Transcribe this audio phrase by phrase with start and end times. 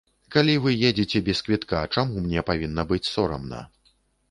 [0.35, 3.63] Калі вы едзеце без квітка, чаму мне павінна быць сорамна?